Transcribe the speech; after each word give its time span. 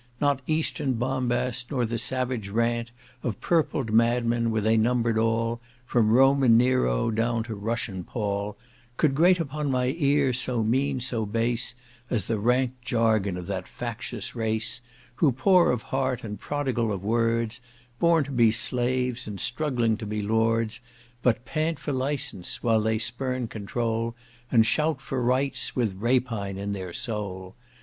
Not 0.19 0.41
eastern 0.47 0.93
bombast, 0.93 1.69
nor 1.69 1.85
the 1.85 1.99
savage 1.99 2.49
rant 2.49 2.89
Of 3.21 3.39
purpled 3.39 3.91
madmen, 3.91 4.49
were 4.49 4.59
they 4.59 4.75
numbered 4.75 5.19
all 5.19 5.61
From 5.85 6.09
Roman 6.09 6.57
Nero, 6.57 7.11
down 7.11 7.43
to 7.43 7.53
Russian 7.53 8.03
Paul, 8.03 8.57
Could 8.97 9.13
grate 9.13 9.39
upon 9.39 9.69
my 9.69 9.93
ear 9.99 10.33
so 10.33 10.63
mean, 10.63 11.01
so 11.01 11.23
base, 11.27 11.75
As 12.09 12.25
the 12.25 12.39
rank 12.39 12.81
jargon 12.81 13.37
of 13.37 13.45
that 13.45 13.67
factious 13.67 14.35
race, 14.35 14.81
Who, 15.17 15.31
poor 15.31 15.69
of 15.69 15.83
heart, 15.83 16.23
and 16.23 16.39
prodigal 16.39 16.91
of 16.91 17.03
words, 17.03 17.61
Born 17.99 18.23
to 18.23 18.31
be 18.31 18.49
slaves, 18.49 19.27
and 19.27 19.39
struggling 19.39 19.97
to 19.97 20.07
be 20.07 20.23
lords, 20.23 20.79
But 21.21 21.45
pant 21.45 21.77
for 21.77 21.93
licence, 21.93 22.63
while 22.63 22.81
they 22.81 22.97
spurn 22.97 23.47
controul, 23.49 24.15
And 24.51 24.65
shout 24.65 24.99
for 24.99 25.21
rights, 25.21 25.75
with 25.75 25.93
rapine 25.93 26.57
in 26.57 26.71
their 26.71 26.91
soul! 26.91 27.53